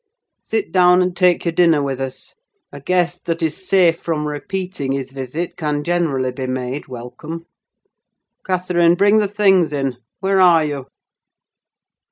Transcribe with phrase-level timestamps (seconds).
[0.41, 2.33] Sit down and take your dinner with us;
[2.71, 7.45] a guest that is safe from repeating his visit can generally be made welcome.
[8.43, 8.95] Catherine!
[8.95, 10.87] bring the things in: where are you?"